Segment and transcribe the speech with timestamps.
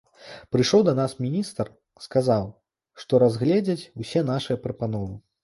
[0.53, 1.69] Прыйшоў да нас міністр,
[2.05, 2.49] сказаў,
[3.03, 5.15] што разгледзяць усе нашыя прапановы.